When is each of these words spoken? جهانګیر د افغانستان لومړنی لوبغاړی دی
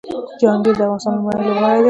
جهانګیر 0.39 0.75
د 0.77 0.81
افغانستان 0.85 1.13
لومړنی 1.15 1.43
لوبغاړی 1.45 1.77
دی 1.77 1.79